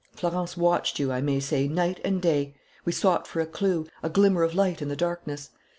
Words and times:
"Florence 0.13 0.57
watched 0.57 0.97
you, 0.97 1.11
I 1.11 1.21
may 1.21 1.39
say, 1.39 1.67
night 1.67 2.01
and 2.03 2.19
day. 2.19 2.55
We 2.85 2.91
sought 2.91 3.27
for 3.27 3.39
a 3.39 3.45
clue, 3.45 3.85
a 4.01 4.09
glimmer 4.09 4.41
of 4.41 4.55
light 4.55 4.81
in 4.81 4.87
the 4.89 4.95
darkness.... 4.95 5.51